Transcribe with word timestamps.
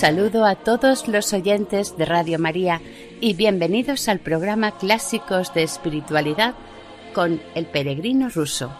Saludo 0.00 0.46
a 0.46 0.54
todos 0.54 1.08
los 1.08 1.34
oyentes 1.34 1.98
de 1.98 2.06
Radio 2.06 2.38
María 2.38 2.80
y 3.20 3.34
bienvenidos 3.34 4.08
al 4.08 4.18
programa 4.18 4.70
Clásicos 4.78 5.52
de 5.52 5.62
Espiritualidad 5.62 6.54
con 7.12 7.38
el 7.54 7.66
peregrino 7.66 8.30
ruso. 8.30 8.72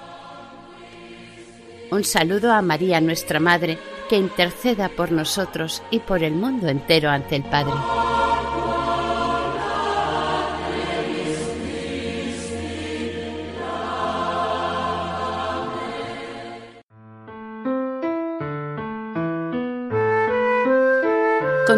Un 1.90 2.04
saludo 2.04 2.54
a 2.54 2.62
María, 2.62 3.02
nuestra 3.02 3.38
Madre, 3.38 3.76
que 4.08 4.16
interceda 4.16 4.88
por 4.88 5.12
nosotros 5.12 5.82
y 5.90 5.98
por 5.98 6.22
el 6.22 6.32
mundo 6.32 6.68
entero 6.68 7.10
ante 7.10 7.36
el 7.36 7.44
Padre. 7.44 8.19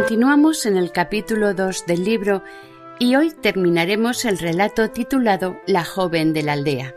Continuamos 0.03 0.67
en 0.67 0.77
el 0.77 0.91
capítulo 0.91 1.55
2 1.55 1.87
del 1.87 2.03
libro 2.03 2.43
y 2.99 3.15
hoy 3.15 3.31
terminaremos 3.31 4.25
el 4.25 4.37
relato 4.37 4.91
titulado 4.91 5.61
La 5.65 5.85
joven 5.85 6.33
de 6.33 6.43
la 6.43 6.55
aldea. 6.55 6.93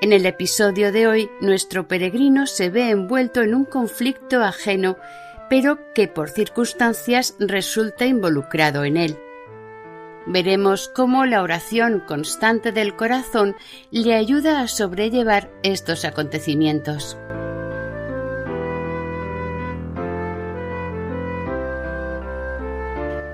En 0.00 0.12
el 0.12 0.26
episodio 0.26 0.90
de 0.90 1.06
hoy, 1.06 1.30
nuestro 1.40 1.86
peregrino 1.86 2.48
se 2.48 2.70
ve 2.70 2.90
envuelto 2.90 3.40
en 3.40 3.54
un 3.54 3.64
conflicto 3.64 4.42
ajeno, 4.42 4.96
pero 5.48 5.78
que 5.94 6.08
por 6.08 6.28
circunstancias 6.28 7.36
resulta 7.38 8.04
involucrado 8.04 8.82
en 8.82 8.96
él. 8.96 9.16
Veremos 10.26 10.88
cómo 10.88 11.24
la 11.24 11.40
oración 11.40 12.00
constante 12.00 12.72
del 12.72 12.96
corazón 12.96 13.54
le 13.92 14.14
ayuda 14.14 14.60
a 14.60 14.66
sobrellevar 14.66 15.52
estos 15.62 16.04
acontecimientos. 16.04 17.16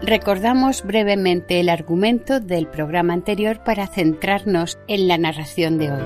Recordamos 0.05 0.83
brevemente 0.83 1.61
el 1.61 1.69
argumento 1.69 2.41
del 2.41 2.67
programa 2.67 3.13
anterior 3.13 3.63
para 3.63 3.87
centrarnos 3.87 4.77
en 4.89 5.07
la 5.07 5.17
narración 5.17 5.79
de 5.79 5.93
hoy. 5.93 6.03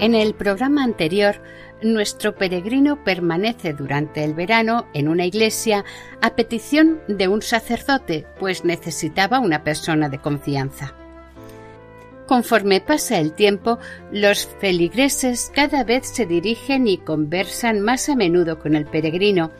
En 0.00 0.14
el 0.14 0.34
programa 0.34 0.84
anterior, 0.84 1.40
nuestro 1.82 2.34
peregrino 2.36 3.02
permanece 3.04 3.72
durante 3.72 4.22
el 4.22 4.34
verano 4.34 4.86
en 4.92 5.08
una 5.08 5.24
iglesia 5.24 5.86
a 6.20 6.36
petición 6.36 7.00
de 7.08 7.28
un 7.28 7.40
sacerdote, 7.40 8.26
pues 8.38 8.66
necesitaba 8.66 9.40
una 9.40 9.64
persona 9.64 10.10
de 10.10 10.18
confianza. 10.18 10.94
Conforme 12.26 12.82
pasa 12.82 13.18
el 13.18 13.32
tiempo, 13.32 13.78
los 14.12 14.46
feligreses 14.46 15.50
cada 15.54 15.84
vez 15.84 16.06
se 16.08 16.26
dirigen 16.26 16.86
y 16.86 16.98
conversan 16.98 17.80
más 17.80 18.10
a 18.10 18.16
menudo 18.16 18.58
con 18.58 18.74
el 18.74 18.84
peregrino, 18.84 19.52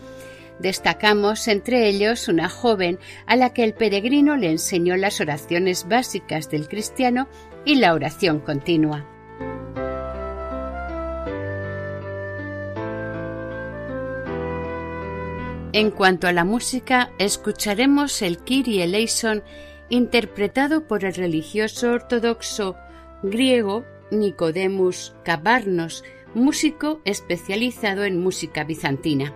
Destacamos 0.59 1.49
entre 1.49 1.87
ellos 1.89 2.29
una 2.29 2.49
joven 2.49 2.99
a 3.27 3.37
la 3.37 3.53
que 3.53 3.63
el 3.65 3.75
peregrino 3.75 4.37
le 4.37 4.51
enseñó 4.51 4.97
las 4.97 5.21
oraciones 5.21 5.87
básicas 5.89 6.51
del 6.51 6.69
cristiano 6.69 7.29
y 7.65 7.75
la 7.75 7.93
oración 7.93 8.41
continua. 8.41 9.07
En 15.73 15.91
cuanto 15.91 16.27
a 16.27 16.33
la 16.33 16.45
música, 16.45 17.11
escucharemos 17.19 18.23
el 18.23 18.39
Kyrie 18.39 18.85
eleison 18.85 19.43
interpretado 19.91 20.87
por 20.87 21.05
el 21.05 21.15
religioso 21.15 21.93
ortodoxo 21.93 22.77
griego 23.23 23.85
Nicodemus 24.11 25.15
Cabarnos, 25.23 26.03
músico 26.35 27.03
especializado 27.05 28.05
en 28.05 28.23
música 28.23 28.65
bizantina. 28.65 29.35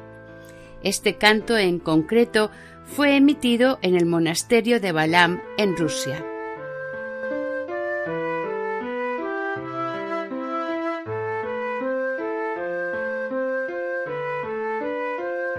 Este 0.82 1.16
canto 1.16 1.56
en 1.58 1.78
concreto 1.78 2.50
fue 2.84 3.16
emitido 3.16 3.78
en 3.82 3.96
el 3.96 4.06
monasterio 4.06 4.80
de 4.80 4.92
Balam 4.92 5.40
en 5.58 5.76
Rusia. 5.76 6.24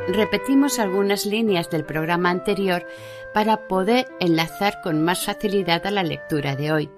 Repetimos 0.07 0.79
algunas 0.79 1.25
líneas 1.25 1.69
del 1.69 1.85
programa 1.85 2.31
anterior 2.31 2.85
para 3.33 3.67
poder 3.67 4.07
enlazar 4.19 4.81
con 4.81 5.01
más 5.01 5.25
facilidad 5.25 5.85
a 5.85 5.91
la 5.91 6.03
lectura 6.03 6.55
de 6.55 6.71
hoy. 6.71 6.89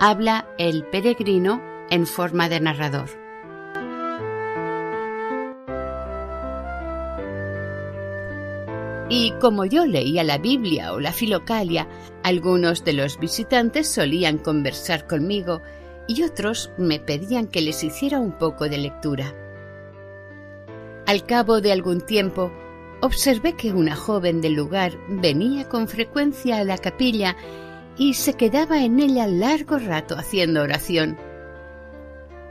Habla 0.00 0.46
el 0.56 0.84
peregrino 0.84 1.60
en 1.90 2.06
forma 2.06 2.48
de 2.48 2.60
narrador. 2.60 3.21
Y 9.14 9.32
como 9.32 9.66
yo 9.66 9.84
leía 9.84 10.24
la 10.24 10.38
Biblia 10.38 10.94
o 10.94 10.98
la 10.98 11.12
Filocalia, 11.12 11.86
algunos 12.22 12.82
de 12.82 12.94
los 12.94 13.18
visitantes 13.18 13.86
solían 13.86 14.38
conversar 14.38 15.06
conmigo 15.06 15.60
y 16.08 16.22
otros 16.22 16.70
me 16.78 16.98
pedían 16.98 17.46
que 17.46 17.60
les 17.60 17.84
hiciera 17.84 18.18
un 18.18 18.32
poco 18.32 18.70
de 18.70 18.78
lectura. 18.78 19.34
Al 21.06 21.26
cabo 21.26 21.60
de 21.60 21.72
algún 21.72 22.00
tiempo, 22.00 22.50
observé 23.02 23.52
que 23.52 23.74
una 23.74 23.96
joven 23.96 24.40
del 24.40 24.54
lugar 24.54 24.92
venía 25.08 25.68
con 25.68 25.88
frecuencia 25.88 26.56
a 26.56 26.64
la 26.64 26.78
capilla 26.78 27.36
y 27.98 28.14
se 28.14 28.32
quedaba 28.32 28.82
en 28.82 28.98
ella 28.98 29.26
largo 29.26 29.78
rato 29.78 30.16
haciendo 30.16 30.62
oración. 30.62 31.18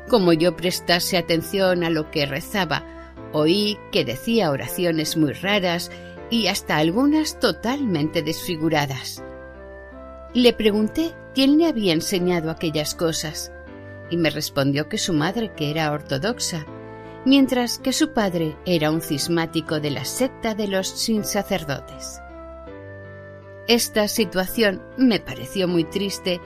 Como 0.08 0.32
yo 0.32 0.56
prestase 0.56 1.18
atención 1.18 1.84
a 1.84 1.90
lo 1.90 2.12
que 2.12 2.28
rezaba, 2.28 2.86
oí 3.34 3.80
que 3.92 4.06
decía 4.06 4.52
oraciones 4.52 5.18
muy 5.18 5.34
raras 5.34 5.90
y 6.32 6.48
hasta 6.48 6.78
algunas 6.78 7.40
totalmente 7.40 8.24
desfiguradas. 8.24 9.22
Le 10.34 10.54
pregunté 10.54 11.14
quién 11.36 11.60
le 11.60 11.68
había 11.68 11.94
enseñado 11.94 12.50
aquellas 12.50 12.96
cosas, 12.96 13.52
y 14.10 14.18
me 14.18 14.30
respondió 14.30 14.88
que 14.90 14.98
su 14.98 15.14
madre, 15.14 15.52
que 15.54 15.70
era 15.70 15.92
ortodoxa, 15.92 16.66
mientras 17.26 17.78
que 17.78 17.92
su 17.92 18.14
padre 18.14 18.56
era 18.66 18.92
un 18.92 19.02
cismático 19.02 19.80
de 19.80 19.92
la 19.92 20.06
secta 20.06 20.56
de 20.56 20.68
los 20.68 20.88
sin 20.88 21.26
sacerdotes. 21.26 22.20
Esta 23.68 24.08
situación 24.08 24.82
me 24.98 25.20
pareció 25.20 25.68
muy 25.68 25.84
triste 25.84 26.40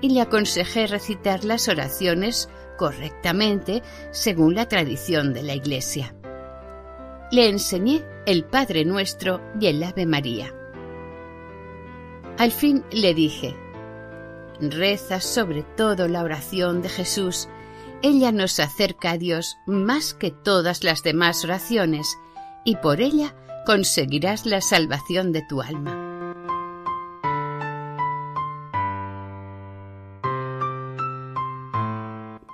y 0.00 0.10
le 0.10 0.20
aconsejé 0.20 0.86
recitar 0.88 1.44
las 1.44 1.68
oraciones 1.68 2.48
correctamente 2.76 3.82
según 4.10 4.54
la 4.54 4.68
tradición 4.68 5.32
de 5.32 5.42
la 5.44 5.54
Iglesia 5.54 6.17
le 7.30 7.48
enseñé 7.48 8.04
el 8.26 8.44
Padre 8.44 8.84
Nuestro 8.84 9.40
y 9.60 9.66
el 9.66 9.82
Ave 9.82 10.06
María. 10.06 10.54
Al 12.38 12.52
fin 12.52 12.84
le 12.90 13.14
dije, 13.14 13.54
reza 14.60 15.20
sobre 15.20 15.62
todo 15.62 16.08
la 16.08 16.22
oración 16.22 16.82
de 16.82 16.88
Jesús, 16.88 17.48
ella 18.00 18.32
nos 18.32 18.60
acerca 18.60 19.12
a 19.12 19.18
Dios 19.18 19.56
más 19.66 20.14
que 20.14 20.30
todas 20.30 20.84
las 20.84 21.02
demás 21.02 21.44
oraciones, 21.44 22.16
y 22.64 22.76
por 22.76 23.00
ella 23.00 23.34
conseguirás 23.66 24.46
la 24.46 24.60
salvación 24.60 25.32
de 25.32 25.42
tu 25.48 25.60
alma. 25.60 26.04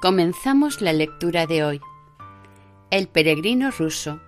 Comenzamos 0.00 0.82
la 0.82 0.92
lectura 0.92 1.46
de 1.46 1.64
hoy. 1.64 1.80
El 2.90 3.08
peregrino 3.08 3.70
ruso, 3.70 4.20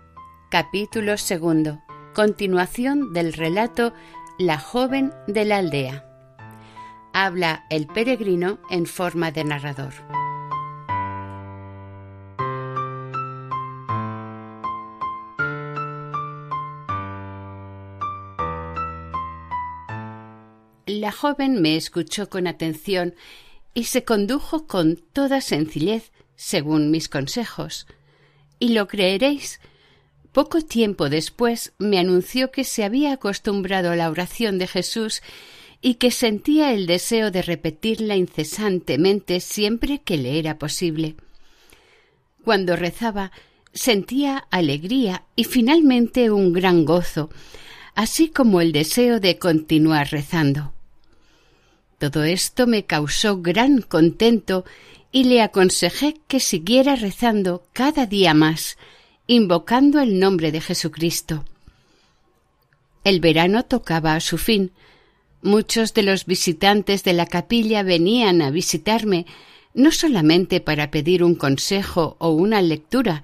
capítulo 0.58 1.18
segundo, 1.18 1.82
continuación 2.14 3.12
del 3.12 3.34
relato 3.34 3.92
La 4.38 4.58
joven 4.58 5.12
de 5.26 5.44
la 5.44 5.58
aldea. 5.58 6.06
Habla 7.12 7.66
el 7.68 7.86
peregrino 7.86 8.58
en 8.70 8.86
forma 8.86 9.32
de 9.32 9.44
narrador. 9.44 9.92
La 20.86 21.12
joven 21.12 21.60
me 21.60 21.76
escuchó 21.76 22.30
con 22.30 22.46
atención 22.46 23.14
y 23.74 23.84
se 23.84 24.04
condujo 24.04 24.66
con 24.66 24.96
toda 25.12 25.42
sencillez 25.42 26.12
según 26.34 26.90
mis 26.90 27.10
consejos. 27.10 27.86
Y 28.58 28.70
lo 28.70 28.88
creeréis, 28.88 29.60
poco 30.36 30.60
tiempo 30.60 31.08
después 31.08 31.72
me 31.78 31.98
anunció 31.98 32.50
que 32.50 32.64
se 32.64 32.84
había 32.84 33.14
acostumbrado 33.14 33.90
a 33.90 33.96
la 33.96 34.10
oración 34.10 34.58
de 34.58 34.66
Jesús 34.66 35.22
y 35.80 35.94
que 35.94 36.10
sentía 36.10 36.74
el 36.74 36.86
deseo 36.86 37.30
de 37.30 37.40
repetirla 37.40 38.16
incesantemente 38.16 39.40
siempre 39.40 40.02
que 40.04 40.18
le 40.18 40.38
era 40.38 40.58
posible. 40.58 41.16
Cuando 42.44 42.76
rezaba 42.76 43.32
sentía 43.72 44.46
alegría 44.50 45.24
y 45.36 45.44
finalmente 45.44 46.30
un 46.30 46.52
gran 46.52 46.84
gozo, 46.84 47.30
así 47.94 48.28
como 48.28 48.60
el 48.60 48.72
deseo 48.72 49.20
de 49.20 49.38
continuar 49.38 50.10
rezando. 50.10 50.74
Todo 51.96 52.24
esto 52.24 52.66
me 52.66 52.84
causó 52.84 53.40
gran 53.40 53.80
contento 53.80 54.66
y 55.10 55.24
le 55.24 55.40
aconsejé 55.40 56.16
que 56.28 56.40
siguiera 56.40 56.94
rezando 56.94 57.64
cada 57.72 58.04
día 58.04 58.34
más, 58.34 58.76
invocando 59.28 60.00
el 60.00 60.20
nombre 60.20 60.52
de 60.52 60.60
Jesucristo. 60.60 61.44
El 63.02 63.20
verano 63.20 63.64
tocaba 63.64 64.14
a 64.14 64.20
su 64.20 64.38
fin. 64.38 64.70
Muchos 65.42 65.94
de 65.94 66.02
los 66.02 66.26
visitantes 66.26 67.02
de 67.02 67.12
la 67.12 67.26
capilla 67.26 67.82
venían 67.82 68.40
a 68.40 68.50
visitarme, 68.50 69.26
no 69.74 69.90
solamente 69.90 70.60
para 70.60 70.90
pedir 70.90 71.24
un 71.24 71.34
consejo 71.34 72.16
o 72.20 72.30
una 72.30 72.62
lectura, 72.62 73.22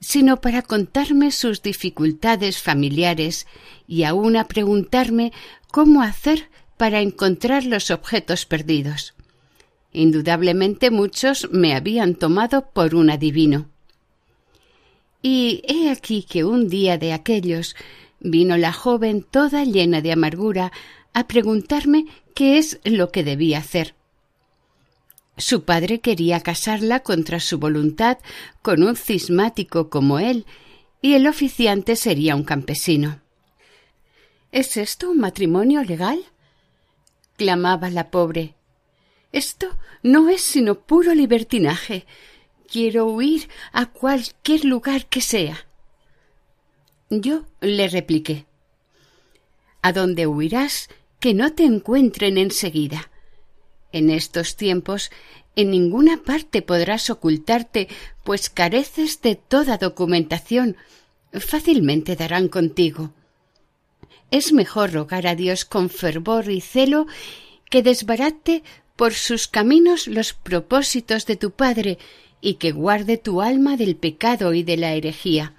sino 0.00 0.40
para 0.40 0.62
contarme 0.62 1.30
sus 1.30 1.62
dificultades 1.62 2.58
familiares 2.58 3.46
y 3.86 4.04
aun 4.04 4.36
a 4.36 4.48
preguntarme 4.48 5.32
cómo 5.70 6.02
hacer 6.02 6.50
para 6.76 7.00
encontrar 7.00 7.64
los 7.64 7.90
objetos 7.90 8.44
perdidos. 8.44 9.14
Indudablemente 9.92 10.90
muchos 10.90 11.48
me 11.50 11.74
habían 11.74 12.14
tomado 12.14 12.70
por 12.70 12.94
un 12.94 13.10
adivino. 13.10 13.66
Y 15.22 15.62
he 15.66 15.90
aquí 15.90 16.22
que 16.22 16.44
un 16.44 16.68
día 16.68 16.98
de 16.98 17.12
aquellos 17.12 17.76
vino 18.20 18.56
la 18.56 18.72
joven 18.72 19.22
toda 19.22 19.64
llena 19.64 20.00
de 20.00 20.12
amargura 20.12 20.72
a 21.12 21.26
preguntarme 21.26 22.06
qué 22.34 22.58
es 22.58 22.80
lo 22.84 23.10
que 23.10 23.24
debía 23.24 23.58
hacer. 23.58 23.94
Su 25.36 25.64
padre 25.64 26.00
quería 26.00 26.40
casarla 26.40 27.00
contra 27.00 27.38
su 27.38 27.58
voluntad 27.58 28.18
con 28.60 28.82
un 28.82 28.96
cismático 28.96 29.88
como 29.88 30.18
él, 30.18 30.46
y 31.00 31.14
el 31.14 31.28
oficiante 31.28 31.94
sería 31.94 32.34
un 32.34 32.42
campesino. 32.42 33.20
¿Es 34.50 34.76
esto 34.76 35.10
un 35.10 35.18
matrimonio 35.18 35.84
legal? 35.84 36.18
clamaba 37.36 37.88
la 37.88 38.10
pobre. 38.10 38.54
Esto 39.30 39.76
no 40.02 40.28
es 40.28 40.42
sino 40.42 40.80
puro 40.80 41.14
libertinaje. 41.14 42.04
Quiero 42.70 43.06
huir 43.06 43.48
a 43.72 43.86
cualquier 43.86 44.64
lugar 44.64 45.06
que 45.06 45.22
sea. 45.22 45.66
Yo 47.08 47.46
le 47.60 47.88
repliqué 47.88 48.44
A 49.80 49.92
dónde 49.92 50.26
huirás 50.26 50.90
que 51.18 51.32
no 51.32 51.54
te 51.54 51.64
encuentren 51.64 52.36
enseguida. 52.36 53.10
En 53.90 54.10
estos 54.10 54.56
tiempos 54.56 55.10
en 55.56 55.70
ninguna 55.70 56.22
parte 56.22 56.60
podrás 56.62 57.08
ocultarte, 57.10 57.88
pues 58.22 58.50
careces 58.50 59.22
de 59.22 59.34
toda 59.34 59.78
documentación. 59.78 60.76
Fácilmente 61.32 62.16
darán 62.16 62.48
contigo. 62.48 63.12
Es 64.30 64.52
mejor 64.52 64.92
rogar 64.92 65.26
a 65.26 65.34
Dios 65.34 65.64
con 65.64 65.88
fervor 65.88 66.50
y 66.50 66.60
celo 66.60 67.06
que 67.70 67.82
desbarate 67.82 68.62
por 68.94 69.14
sus 69.14 69.48
caminos 69.48 70.06
los 70.06 70.34
propósitos 70.34 71.24
de 71.24 71.36
tu 71.36 71.50
Padre 71.50 71.98
y 72.40 72.54
que 72.54 72.72
guarde 72.72 73.16
tu 73.16 73.42
alma 73.42 73.76
del 73.76 73.96
pecado 73.96 74.54
y 74.54 74.62
de 74.62 74.76
la 74.76 74.92
herejía. 74.94 75.54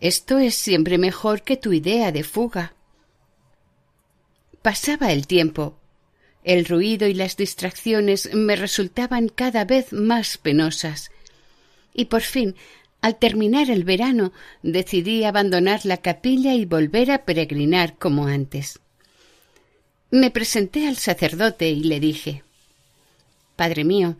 Esto 0.00 0.38
es 0.38 0.54
siempre 0.54 0.98
mejor 0.98 1.42
que 1.42 1.56
tu 1.56 1.72
idea 1.72 2.12
de 2.12 2.22
fuga. 2.22 2.74
Pasaba 4.62 5.12
el 5.12 5.26
tiempo. 5.26 5.78
El 6.44 6.64
ruido 6.64 7.08
y 7.08 7.14
las 7.14 7.36
distracciones 7.36 8.32
me 8.34 8.56
resultaban 8.56 9.28
cada 9.28 9.64
vez 9.64 9.92
más 9.92 10.38
penosas. 10.38 11.10
Y 11.92 12.06
por 12.06 12.22
fin 12.22 12.54
al 13.00 13.18
terminar 13.18 13.70
el 13.70 13.84
verano 13.84 14.32
decidí 14.62 15.24
abandonar 15.24 15.86
la 15.86 15.98
capilla 15.98 16.54
y 16.54 16.64
volver 16.64 17.10
a 17.10 17.24
peregrinar 17.24 17.96
como 17.98 18.26
antes. 18.26 18.80
Me 20.10 20.30
presenté 20.30 20.88
al 20.88 20.96
sacerdote 20.96 21.68
y 21.70 21.84
le 21.84 22.00
dije 22.00 22.42
Padre 23.54 23.84
mío, 23.84 24.16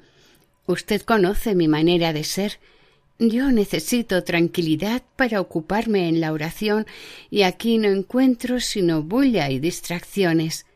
usted 0.66 1.02
conoce 1.02 1.54
mi 1.54 1.68
manera 1.68 2.12
de 2.12 2.24
ser. 2.24 2.58
Yo 3.18 3.50
necesito 3.50 4.24
tranquilidad 4.24 5.02
para 5.16 5.40
ocuparme 5.40 6.08
en 6.08 6.20
la 6.20 6.32
oración 6.32 6.86
y 7.30 7.42
aquí 7.42 7.78
no 7.78 7.88
encuentro 7.88 8.60
sino 8.60 9.02
bulla 9.02 9.50
y 9.50 9.58
distracciones. 9.58 10.66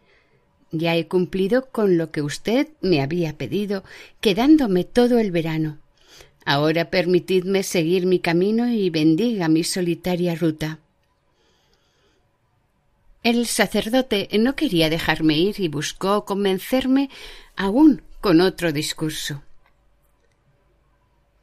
Ya 0.72 0.96
he 0.96 1.06
cumplido 1.06 1.66
con 1.70 1.98
lo 1.98 2.10
que 2.12 2.22
usted 2.22 2.68
me 2.80 3.02
había 3.02 3.36
pedido, 3.36 3.84
quedándome 4.20 4.84
todo 4.84 5.18
el 5.18 5.32
verano. 5.32 5.78
Ahora 6.46 6.90
permitidme 6.90 7.62
seguir 7.62 8.06
mi 8.06 8.20
camino 8.20 8.68
y 8.68 8.88
bendiga 8.88 9.48
mi 9.48 9.64
solitaria 9.64 10.34
ruta. 10.34 10.78
El 13.22 13.46
sacerdote 13.46 14.28
no 14.38 14.56
quería 14.56 14.88
dejarme 14.88 15.36
ir 15.36 15.60
y 15.60 15.68
buscó 15.68 16.24
convencerme 16.24 17.10
aún 17.54 18.02
con 18.22 18.40
otro 18.40 18.72
discurso. 18.72 19.42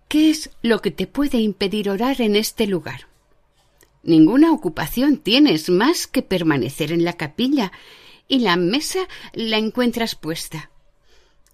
¿Qué 0.08 0.30
es 0.30 0.52
lo 0.62 0.82
que 0.82 0.92
te 0.92 1.06
puede 1.06 1.40
impedir 1.40 1.90
orar 1.90 2.22
en 2.22 2.38
este 2.38 2.66
lugar? 2.66 3.08
Ninguna 4.04 4.54
ocupación 4.54 5.18
tienes 5.18 5.70
más 5.70 6.08
que 6.08 6.22
permanecer 6.22 6.94
en 6.94 7.04
la 7.04 7.14
capilla 7.14 7.74
y 8.30 8.40
la 8.40 8.56
mesa 8.56 9.00
la 9.34 9.58
encuentras 9.58 10.16
puesta. 10.16 10.72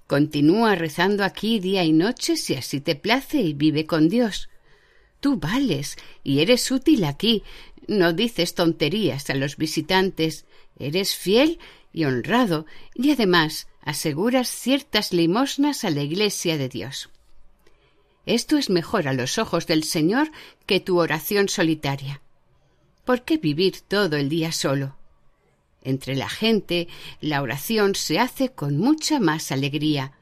Continúa 0.06 0.76
rezando 0.76 1.24
aquí 1.24 1.60
día 1.60 1.84
y 1.84 1.94
noche 1.94 2.38
si 2.38 2.54
así 2.54 2.80
te 2.80 2.96
place 2.96 3.42
y 3.42 3.54
vive 3.54 3.88
con 3.88 4.08
Dios. 4.08 4.50
Tú 5.20 5.38
vales 5.38 5.96
y 6.24 6.42
eres 6.42 6.70
útil 6.70 7.06
aquí. 7.06 7.42
No 7.88 8.14
dices 8.14 8.54
tonterías 8.54 9.32
a 9.32 9.34
los 9.34 9.58
visitantes. 9.58 10.46
Eres 10.78 11.16
fiel 11.16 11.58
y 11.92 12.06
honrado 12.06 12.68
y 12.94 13.10
además 13.10 13.68
aseguras 13.82 14.48
ciertas 14.50 15.12
limosnas 15.12 15.84
a 15.86 15.90
la 15.90 16.04
Iglesia 16.04 16.58
de 16.60 16.70
Dios. 16.70 17.10
Esto 18.26 18.58
es 18.58 18.70
mejor 18.70 19.08
a 19.08 19.14
los 19.14 19.38
ojos 19.38 19.68
del 19.68 19.84
Señor 19.84 20.32
que 20.66 20.80
tu 20.80 21.00
oración 21.00 21.50
solitaria. 21.50 22.22
¿Por 23.04 23.24
qué 23.24 23.38
vivir 23.38 23.82
todo 23.82 24.16
el 24.16 24.30
día 24.30 24.52
solo? 24.54 24.96
Entre 25.82 26.16
la 26.16 26.30
gente 26.30 26.88
la 27.20 27.42
oración 27.42 27.96
se 27.96 28.20
hace 28.20 28.50
con 28.50 28.78
mucha 28.78 29.20
más 29.20 29.52
alegría. 29.52 30.14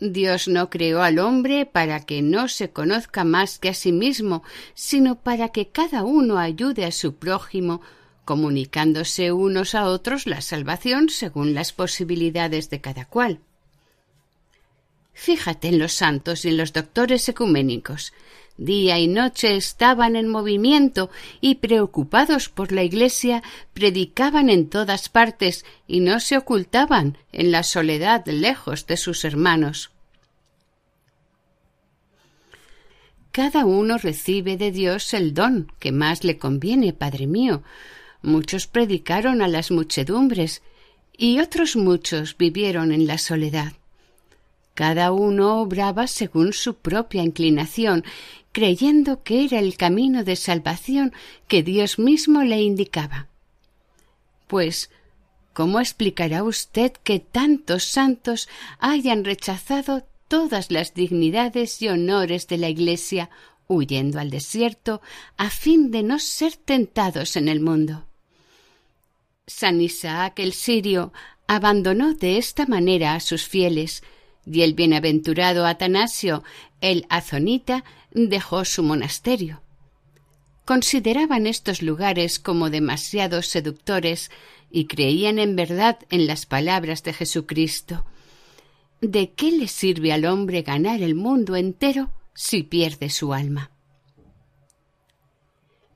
Dios 0.00 0.48
no 0.48 0.70
creó 0.70 1.02
al 1.02 1.18
hombre 1.18 1.66
para 1.66 2.00
que 2.06 2.22
no 2.22 2.48
se 2.48 2.70
conozca 2.70 3.22
más 3.24 3.58
que 3.58 3.68
a 3.68 3.74
sí 3.74 3.92
mismo, 3.92 4.42
sino 4.72 5.20
para 5.20 5.50
que 5.50 5.68
cada 5.68 6.04
uno 6.04 6.38
ayude 6.38 6.86
a 6.86 6.92
su 6.92 7.16
prójimo, 7.16 7.82
comunicándose 8.24 9.30
unos 9.30 9.74
a 9.74 9.84
otros 9.84 10.26
la 10.26 10.40
salvación 10.40 11.10
según 11.10 11.52
las 11.52 11.74
posibilidades 11.74 12.70
de 12.70 12.80
cada 12.80 13.04
cual. 13.04 13.40
Fíjate 15.12 15.68
en 15.68 15.78
los 15.78 15.92
santos 15.92 16.44
y 16.44 16.48
en 16.48 16.56
los 16.56 16.72
doctores 16.72 17.28
ecuménicos. 17.28 18.12
Día 18.56 18.98
y 18.98 19.08
noche 19.08 19.56
estaban 19.56 20.16
en 20.16 20.28
movimiento 20.28 21.10
y 21.40 21.56
preocupados 21.56 22.50
por 22.50 22.72
la 22.72 22.82
Iglesia 22.82 23.42
predicaban 23.72 24.50
en 24.50 24.68
todas 24.68 25.08
partes 25.08 25.64
y 25.86 26.00
no 26.00 26.20
se 26.20 26.36
ocultaban 26.36 27.16
en 27.32 27.52
la 27.52 27.62
soledad 27.62 28.26
lejos 28.26 28.86
de 28.86 28.98
sus 28.98 29.24
hermanos. 29.24 29.90
Cada 33.32 33.64
uno 33.64 33.96
recibe 33.96 34.56
de 34.56 34.72
Dios 34.72 35.14
el 35.14 35.32
don 35.32 35.72
que 35.78 35.92
más 35.92 36.24
le 36.24 36.36
conviene, 36.36 36.92
Padre 36.92 37.26
mío. 37.26 37.62
Muchos 38.22 38.66
predicaron 38.66 39.40
a 39.40 39.48
las 39.48 39.70
muchedumbres 39.70 40.62
y 41.16 41.38
otros 41.38 41.76
muchos 41.76 42.36
vivieron 42.36 42.92
en 42.92 43.06
la 43.06 43.18
soledad. 43.18 43.72
Cada 44.74 45.12
uno 45.12 45.60
obraba 45.60 46.06
según 46.06 46.52
su 46.52 46.74
propia 46.74 47.22
inclinación, 47.22 48.04
creyendo 48.52 49.22
que 49.22 49.44
era 49.44 49.58
el 49.58 49.76
camino 49.76 50.24
de 50.24 50.36
salvación 50.36 51.12
que 51.48 51.62
Dios 51.62 51.98
mismo 51.98 52.42
le 52.42 52.62
indicaba. 52.62 53.28
Pues, 54.46 54.90
¿cómo 55.52 55.80
explicará 55.80 56.42
usted 56.42 56.92
que 56.92 57.20
tantos 57.20 57.84
santos 57.84 58.48
hayan 58.78 59.24
rechazado 59.24 60.04
todas 60.28 60.70
las 60.70 60.94
dignidades 60.94 61.82
y 61.82 61.88
honores 61.88 62.46
de 62.48 62.58
la 62.58 62.68
Iglesia, 62.68 63.30
huyendo 63.68 64.18
al 64.18 64.30
desierto 64.30 65.00
a 65.36 65.50
fin 65.50 65.90
de 65.90 66.02
no 66.02 66.18
ser 66.18 66.56
tentados 66.56 67.36
en 67.36 67.48
el 67.48 67.60
mundo? 67.60 68.06
San 69.46 69.80
Isaac 69.80 70.38
el 70.38 70.52
sirio 70.52 71.12
abandonó 71.48 72.14
de 72.14 72.38
esta 72.38 72.66
manera 72.66 73.14
a 73.14 73.20
sus 73.20 73.46
fieles, 73.46 74.02
y 74.46 74.62
el 74.62 74.74
bienaventurado 74.74 75.66
Atanasio 75.66 76.42
el 76.80 77.06
azonita 77.08 77.84
dejó 78.12 78.64
su 78.64 78.82
monasterio. 78.82 79.62
Consideraban 80.64 81.46
estos 81.46 81.82
lugares 81.82 82.38
como 82.38 82.70
demasiado 82.70 83.42
seductores 83.42 84.30
y 84.70 84.86
creían 84.86 85.38
en 85.38 85.56
verdad 85.56 85.98
en 86.10 86.26
las 86.26 86.46
palabras 86.46 87.02
de 87.02 87.12
Jesucristo. 87.12 88.04
¿De 89.00 89.32
qué 89.32 89.50
le 89.50 89.66
sirve 89.66 90.12
al 90.12 90.26
hombre 90.26 90.62
ganar 90.62 91.02
el 91.02 91.14
mundo 91.14 91.56
entero 91.56 92.12
si 92.34 92.62
pierde 92.62 93.10
su 93.10 93.32
alma? 93.32 93.70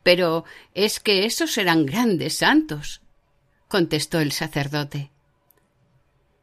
Pero 0.02 0.44
es 0.74 1.00
que 1.00 1.24
esos 1.24 1.56
eran 1.56 1.86
grandes 1.86 2.38
santos, 2.38 3.00
contestó 3.68 4.20
el 4.20 4.32
sacerdote. 4.32 5.13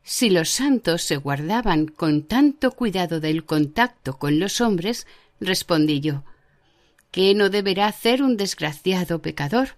Si 0.04 0.30
los 0.30 0.50
santos 0.50 1.04
se 1.04 1.18
guardaban 1.18 1.88
con 1.88 2.24
tanto 2.24 2.72
cuidado 2.72 3.20
del 3.20 3.46
contacto 3.46 4.18
con 4.18 4.40
los 4.40 4.62
hombres, 4.62 5.06
respondí 5.40 6.00
yo, 6.00 6.24
¿qué 7.12 7.34
no 7.36 7.50
deberá 7.50 7.88
hacer 7.88 8.24
un 8.24 8.38
desgraciado 8.38 9.22
pecador? 9.22 9.76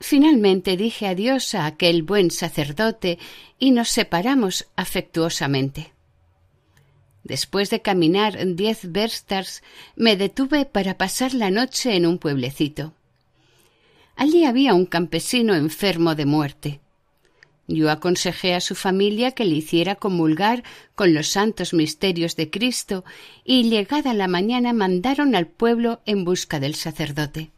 Finalmente 0.00 0.76
dije 0.76 1.06
adiós 1.06 1.54
a 1.54 1.66
aquel 1.66 2.02
buen 2.02 2.30
sacerdote 2.30 3.18
y 3.58 3.70
nos 3.70 3.90
separamos 3.90 4.66
afectuosamente. 4.74 5.92
Después 7.22 7.68
de 7.68 7.82
caminar 7.82 8.38
diez 8.56 8.90
verstas, 8.90 9.62
me 9.94 10.16
detuve 10.16 10.64
para 10.64 10.96
pasar 10.96 11.34
la 11.34 11.50
noche 11.50 11.94
en 11.94 12.06
un 12.06 12.18
pueblecito. 12.18 12.94
Allí 14.16 14.44
había 14.46 14.74
un 14.74 14.86
campesino 14.86 15.54
enfermo 15.54 16.14
de 16.14 16.24
muerte. 16.24 16.80
Yo 17.72 17.88
aconsejé 17.88 18.54
a 18.54 18.60
su 18.60 18.74
familia 18.74 19.30
que 19.30 19.44
le 19.44 19.54
hiciera 19.54 19.94
comulgar 19.94 20.64
con 20.96 21.14
los 21.14 21.28
santos 21.28 21.72
misterios 21.72 22.34
de 22.34 22.50
Cristo 22.50 23.04
y 23.44 23.62
llegada 23.70 24.12
la 24.12 24.26
mañana 24.26 24.72
mandaron 24.72 25.36
al 25.36 25.46
pueblo 25.46 26.00
en 26.04 26.24
busca 26.24 26.58
del 26.58 26.74
sacerdote. 26.74 27.52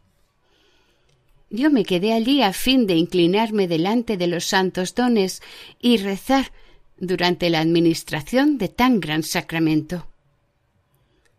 Yo 1.49 1.71
me 1.71 1.83
quedé 1.83 2.13
allí 2.13 2.43
a 2.43 2.53
fin 2.53 2.85
de 2.85 2.93
inclinarme 2.93 3.67
delante 3.67 4.15
de 4.15 4.27
los 4.27 4.45
santos 4.45 4.93
dones 4.93 5.41
y 5.81 5.97
rezar 5.97 6.51
durante 6.97 7.49
la 7.49 7.59
administración 7.59 8.59
de 8.59 8.67
tan 8.67 8.99
gran 8.99 9.23
sacramento. 9.23 10.05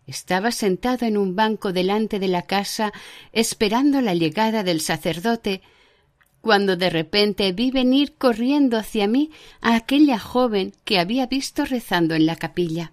Estaba 0.09 0.51
sentado 0.51 1.07
en 1.07 1.17
un 1.17 1.37
banco 1.37 1.73
delante 1.73 2.19
de 2.19 2.29
la 2.29 2.43
casa 2.43 2.93
esperando 3.33 4.01
la 4.01 4.15
llegada 4.15 4.65
del 4.65 4.81
sacerdote 4.81 5.63
cuando 6.45 6.77
de 6.77 6.91
repente 6.91 7.51
vi 7.53 7.71
venir 7.71 8.17
corriendo 8.19 8.77
hacia 8.77 9.07
mí 9.09 9.31
a 9.63 9.77
aquella 9.77 10.19
joven 10.19 10.75
que 10.85 10.99
había 10.99 11.27
visto 11.27 11.65
rezando 11.65 12.15
en 12.15 12.27
la 12.27 12.37
capilla. 12.37 12.93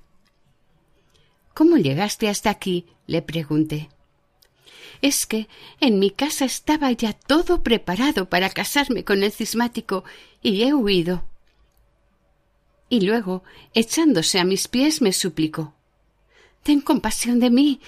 ¿Cómo 1.53 1.75
llegaste 1.75 2.29
hasta 2.29 2.50
aquí? 2.50 2.86
le 3.08 3.22
pregunté. 3.22 3.89
Es 5.01 5.25
que 5.25 5.50
en 5.81 6.00
mi 6.00 6.12
casa 6.12 6.46
estaba 6.46 6.93
ya 6.93 7.12
todo 7.12 7.62
preparado 7.62 8.29
para 8.29 8.50
casarme 8.50 9.03
con 9.03 9.22
el 9.22 9.34
cismático 9.34 10.05
y 10.41 10.63
he 10.63 10.74
huido. 10.74 11.25
Y 12.88 13.01
luego, 13.01 13.43
echándose 13.74 14.39
a 14.39 14.46
mis 14.46 14.70
pies, 14.70 15.01
me 15.01 15.12
suplicó 15.12 15.74
Ten 16.63 16.79
compasión 16.79 17.41
de 17.41 17.50
mí, 17.50 17.81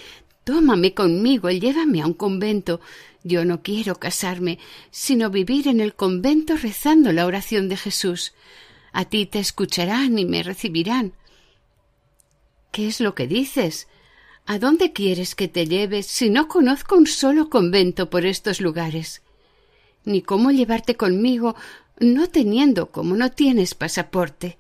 tómame 0.44 0.94
conmigo 0.94 1.50
y 1.50 1.60
llévame 1.60 2.02
a 2.02 2.08
un 2.08 2.14
convento. 2.14 2.82
Yo 3.24 3.46
no 3.46 3.62
quiero 3.62 3.96
casarme, 3.96 4.60
sino 4.92 5.30
vivir 5.30 5.68
en 5.68 5.80
el 5.80 5.94
convento 5.94 6.58
rezando 6.58 7.12
la 7.12 7.26
oración 7.26 7.70
de 7.70 7.78
Jesús. 7.78 8.34
A 8.92 9.06
ti 9.06 9.26
te 9.26 9.40
escucharán 9.40 10.20
y 10.20 10.26
me 10.26 10.44
recibirán. 10.44 11.14
¿Qué 12.72 12.88
es 12.88 13.00
lo 13.00 13.16
que 13.16 13.28
dices? 13.28 13.88
¿A 14.46 14.60
dónde 14.60 14.92
quieres 14.92 15.36
que 15.36 15.48
te 15.48 15.68
lleves 15.68 16.06
si 16.08 16.30
no 16.30 16.48
conozco 16.48 16.96
un 16.96 17.08
solo 17.08 17.50
convento 17.50 18.10
por 18.10 18.26
estos 18.26 18.60
lugares? 18.60 19.22
Ni 20.04 20.22
cómo 20.22 20.52
llevarte 20.52 20.96
conmigo 20.96 21.56
no 22.00 22.28
teniendo 22.28 22.92
como 22.92 23.16
no 23.16 23.32
tienes 23.32 23.76
pasaporte. 23.76 24.58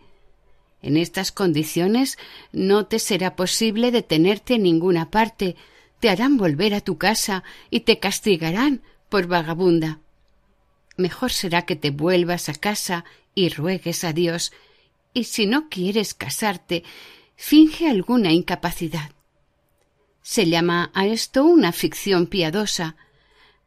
En 0.81 0.97
estas 0.97 1.31
condiciones 1.31 2.17
no 2.51 2.85
te 2.85 2.99
será 2.99 3.35
posible 3.35 3.91
detenerte 3.91 4.55
en 4.55 4.63
ninguna 4.63 5.09
parte, 5.09 5.55
te 6.03 6.09
harán 6.09 6.35
volver 6.35 6.73
a 6.73 6.81
tu 6.81 6.97
casa 6.97 7.45
y 7.69 7.79
te 7.79 7.97
castigarán 7.97 8.81
por 9.07 9.27
vagabunda. 9.27 10.01
Mejor 10.97 11.31
será 11.31 11.61
que 11.61 11.77
te 11.77 11.91
vuelvas 11.91 12.49
a 12.49 12.55
casa 12.55 13.05
y 13.33 13.47
ruegues 13.47 14.03
a 14.03 14.11
Dios, 14.11 14.51
y 15.13 15.23
si 15.23 15.45
no 15.45 15.69
quieres 15.69 16.13
casarte, 16.13 16.83
finge 17.37 17.87
alguna 17.87 18.33
incapacidad. 18.33 19.11
Se 20.21 20.45
llama 20.45 20.91
a 20.93 21.05
esto 21.05 21.45
una 21.45 21.71
ficción 21.71 22.27
piadosa. 22.27 22.97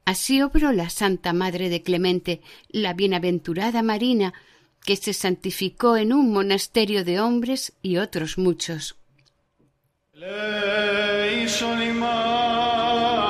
Así 0.05 0.43
obró 0.43 0.73
la 0.73 0.91
Santa 0.91 1.33
Madre 1.33 1.71
de 1.71 1.83
Clemente, 1.83 2.43
la 2.69 2.93
bienaventurada 2.93 3.83
Marina, 3.83 4.35
que 4.85 4.97
se 4.97 5.15
santificó 5.15 5.97
en 5.97 6.13
un 6.13 6.35
monasterio 6.35 7.03
de 7.03 7.19
hombres 7.19 7.73
y 7.81 7.97
otros 7.97 8.37
muchos. 8.37 8.95
ليس 10.17 11.63
لما 11.63 13.26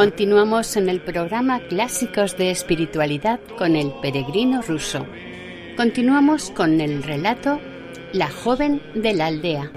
Continuamos 0.00 0.78
en 0.78 0.88
el 0.88 1.02
programa 1.02 1.60
Clásicos 1.68 2.34
de 2.38 2.50
Espiritualidad 2.50 3.38
con 3.58 3.76
el 3.76 3.92
peregrino 4.00 4.62
ruso. 4.62 5.06
Continuamos 5.76 6.50
con 6.52 6.80
el 6.80 7.02
relato 7.02 7.60
La 8.14 8.30
joven 8.30 8.80
de 8.94 9.12
la 9.12 9.26
aldea. 9.26 9.70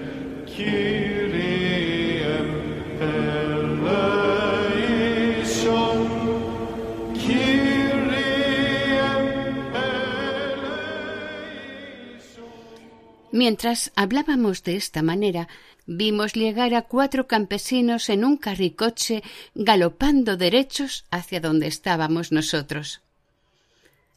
Mientras 13.33 13.91
hablábamos 13.97 14.63
de 14.63 14.77
esta 14.77 15.01
manera, 15.01 15.49
vimos 15.85 16.33
llegar 16.33 16.73
a 16.73 16.83
cuatro 16.83 17.27
campesinos 17.27 18.09
en 18.09 18.23
un 18.23 18.37
carricoche 18.37 19.23
galopando 19.53 20.37
derechos 20.37 21.05
hacia 21.11 21.39
donde 21.39 21.67
estábamos 21.67 22.31
nosotros. 22.31 23.01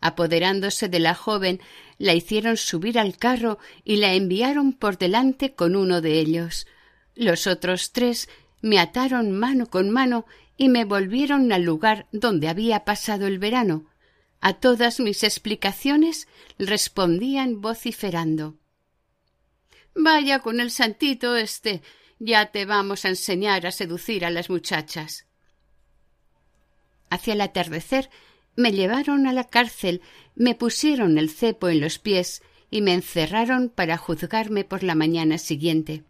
Apoderándose 0.00 0.88
de 0.88 1.00
la 1.00 1.14
joven, 1.14 1.60
la 1.98 2.14
hicieron 2.14 2.56
subir 2.56 2.98
al 2.98 3.16
carro 3.16 3.58
y 3.84 3.96
la 3.96 4.14
enviaron 4.14 4.72
por 4.72 4.98
delante 4.98 5.54
con 5.54 5.74
uno 5.74 6.00
de 6.00 6.20
ellos. 6.20 6.66
Los 7.14 7.46
otros 7.46 7.92
tres 7.92 8.28
me 8.60 8.78
ataron 8.78 9.32
mano 9.32 9.66
con 9.66 9.90
mano 9.90 10.26
y 10.56 10.68
me 10.68 10.84
volvieron 10.84 11.50
al 11.52 11.62
lugar 11.62 12.06
donde 12.12 12.48
había 12.48 12.84
pasado 12.84 13.26
el 13.26 13.38
verano. 13.38 13.86
A 14.40 14.54
todas 14.54 15.00
mis 15.00 15.24
explicaciones 15.24 16.28
respondían 16.58 17.60
vociferando 17.60 18.56
Vaya 19.96 20.40
con 20.40 20.60
el 20.60 20.70
santito 20.70 21.36
este. 21.36 21.82
Ya 22.18 22.46
te 22.46 22.66
vamos 22.66 23.04
a 23.04 23.08
enseñar 23.08 23.66
a 23.66 23.72
seducir 23.72 24.24
a 24.24 24.30
las 24.30 24.50
muchachas. 24.50 25.26
Hacia 27.08 27.32
el 27.32 27.40
atardecer 27.40 28.10
me 28.56 28.72
llevaron 28.72 29.26
a 29.26 29.32
la 29.32 29.44
cárcel, 29.44 30.02
me 30.34 30.54
pusieron 30.54 31.18
el 31.18 31.30
cepo 31.30 31.68
en 31.68 31.80
los 31.80 31.98
pies 31.98 32.42
y 32.70 32.82
me 32.82 32.94
encerraron 32.94 33.68
para 33.68 33.96
juzgarme 33.96 34.64
por 34.64 34.82
la 34.82 34.94
mañana 34.94 35.38
siguiente. 35.38 36.04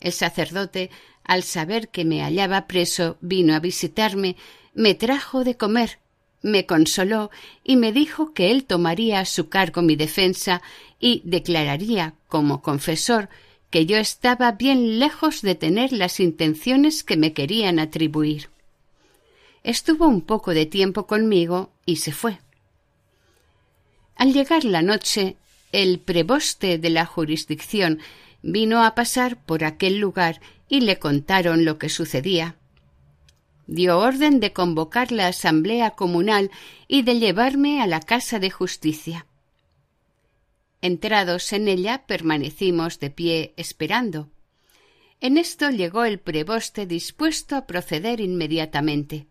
El 0.00 0.12
sacerdote, 0.12 0.90
al 1.24 1.42
saber 1.42 1.88
que 1.88 2.04
me 2.04 2.22
hallaba 2.22 2.66
preso, 2.66 3.16
vino 3.20 3.54
a 3.54 3.60
visitarme, 3.60 4.36
me 4.74 4.94
trajo 4.94 5.42
de 5.42 5.56
comer, 5.56 5.98
me 6.46 6.64
consoló 6.64 7.30
y 7.64 7.74
me 7.76 7.92
dijo 7.92 8.32
que 8.32 8.52
él 8.52 8.64
tomaría 8.64 9.18
a 9.18 9.24
su 9.24 9.48
cargo 9.48 9.82
mi 9.82 9.96
defensa 9.96 10.62
y 11.00 11.20
declararía 11.24 12.14
como 12.28 12.62
confesor 12.62 13.28
que 13.70 13.84
yo 13.84 13.96
estaba 13.96 14.52
bien 14.52 15.00
lejos 15.00 15.42
de 15.42 15.56
tener 15.56 15.92
las 15.92 16.20
intenciones 16.20 17.02
que 17.02 17.16
me 17.16 17.32
querían 17.32 17.80
atribuir. 17.80 18.48
Estuvo 19.64 20.06
un 20.06 20.22
poco 20.22 20.54
de 20.54 20.66
tiempo 20.66 21.08
conmigo 21.08 21.72
y 21.84 21.96
se 21.96 22.12
fue. 22.12 22.38
Al 24.14 24.32
llegar 24.32 24.64
la 24.64 24.82
noche, 24.82 25.36
el 25.72 25.98
preboste 25.98 26.78
de 26.78 26.90
la 26.90 27.06
jurisdicción 27.06 27.98
vino 28.42 28.84
a 28.84 28.94
pasar 28.94 29.36
por 29.44 29.64
aquel 29.64 29.98
lugar 29.98 30.40
y 30.68 30.82
le 30.82 31.00
contaron 31.00 31.64
lo 31.64 31.76
que 31.76 31.88
sucedía. 31.88 32.54
Dio 33.66 33.98
orden 33.98 34.38
de 34.40 34.52
convocar 34.52 35.10
la 35.10 35.28
asamblea 35.28 35.90
comunal 35.92 36.50
y 36.86 37.02
de 37.02 37.18
llevarme 37.18 37.82
a 37.82 37.86
la 37.86 38.00
casa 38.00 38.38
de 38.38 38.50
justicia. 38.50 39.26
Entrados 40.82 41.52
en 41.52 41.68
ella 41.68 42.06
permanecimos 42.06 43.00
de 43.00 43.10
pie 43.10 43.54
esperando. 43.56 44.28
En 45.20 45.38
esto 45.38 45.70
llegó 45.70 46.04
el 46.04 46.20
preboste 46.20 46.86
dispuesto 46.86 47.56
a 47.56 47.66
proceder 47.66 48.20
inmediatamente. 48.20 49.26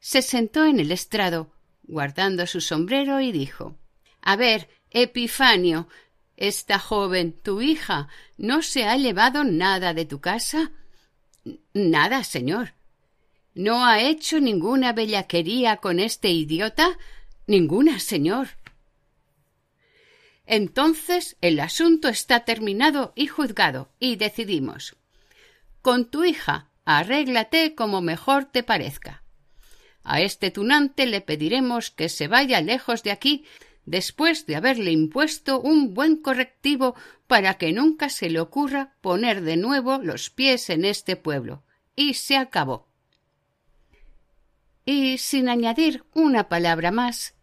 Se 0.00 0.20
sentó 0.20 0.64
en 0.66 0.80
el 0.80 0.92
estrado, 0.92 1.50
guardando 1.84 2.46
su 2.46 2.60
sombrero, 2.60 3.20
y 3.20 3.32
dijo 3.32 3.76
A 4.20 4.36
ver, 4.36 4.68
Epifanio, 4.90 5.88
esta 6.36 6.78
joven, 6.78 7.32
tu 7.32 7.62
hija, 7.62 8.08
¿no 8.36 8.60
se 8.62 8.84
ha 8.84 8.96
llevado 8.96 9.44
nada 9.44 9.94
de 9.94 10.04
tu 10.04 10.20
casa? 10.20 10.72
Nada, 11.72 12.24
señor. 12.24 12.75
¿No 13.56 13.86
ha 13.86 14.02
hecho 14.02 14.38
ninguna 14.38 14.92
bellaquería 14.92 15.78
con 15.78 15.98
este 15.98 16.28
idiota? 16.28 16.98
Ninguna, 17.46 18.00
señor. 18.00 18.48
Entonces 20.44 21.38
el 21.40 21.58
asunto 21.60 22.08
está 22.08 22.44
terminado 22.44 23.14
y 23.16 23.28
juzgado, 23.28 23.88
y 23.98 24.16
decidimos. 24.16 24.94
Con 25.80 26.04
tu 26.10 26.22
hija, 26.22 26.68
arréglate 26.84 27.74
como 27.74 28.02
mejor 28.02 28.44
te 28.44 28.62
parezca. 28.62 29.22
A 30.04 30.20
este 30.20 30.50
tunante 30.50 31.06
le 31.06 31.22
pediremos 31.22 31.90
que 31.90 32.10
se 32.10 32.28
vaya 32.28 32.60
lejos 32.60 33.02
de 33.04 33.10
aquí 33.10 33.46
después 33.86 34.44
de 34.44 34.56
haberle 34.56 34.90
impuesto 34.90 35.62
un 35.62 35.94
buen 35.94 36.16
correctivo 36.16 36.94
para 37.26 37.54
que 37.54 37.72
nunca 37.72 38.10
se 38.10 38.28
le 38.28 38.38
ocurra 38.38 38.96
poner 39.00 39.40
de 39.40 39.56
nuevo 39.56 39.96
los 39.96 40.28
pies 40.28 40.68
en 40.68 40.84
este 40.84 41.16
pueblo. 41.16 41.62
Y 41.94 42.12
se 42.12 42.36
acabó. 42.36 42.85
Y 44.88 45.18
sin 45.18 45.48
añadir 45.48 46.04
una 46.14 46.48
palabra 46.48 46.92
más, 46.92 47.34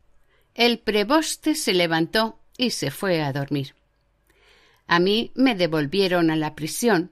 el 0.55 0.79
preboste 0.79 1.55
se 1.55 1.73
levantó 1.73 2.39
y 2.57 2.69
se 2.69 2.89
fue 2.89 3.21
a 3.21 3.33
dormir. 3.33 3.75
A 4.87 4.99
mí 4.99 5.31
me 5.35 5.53
devolvieron 5.53 6.31
a 6.31 6.37
la 6.37 6.55
prisión. 6.55 7.11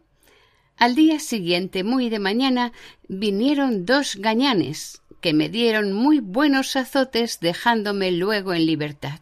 Al 0.77 0.95
día 0.95 1.19
siguiente, 1.19 1.83
muy 1.83 2.09
de 2.09 2.19
mañana, 2.19 2.71
vinieron 3.09 3.85
dos 3.85 4.15
gañanes, 4.15 5.01
que 5.19 5.33
me 5.33 5.49
dieron 5.49 5.91
muy 5.91 6.21
buenos 6.21 6.77
azotes 6.77 7.41
dejándome 7.41 8.11
luego 8.11 8.53
en 8.53 8.65
libertad. 8.65 9.19